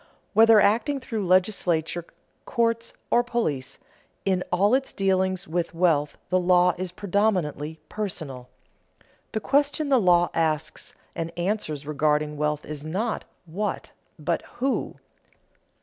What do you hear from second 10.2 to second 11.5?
asks and